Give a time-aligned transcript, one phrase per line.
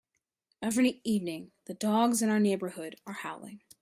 [0.63, 3.61] Every evening, the dogs in our neighbourhood are howling.